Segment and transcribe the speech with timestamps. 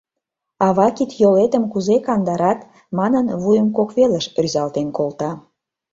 [0.67, 2.59] Ава кид-йолетым кузе кандарат!—
[2.97, 5.31] манын, вуйым кок велыш рӱзалтен колта.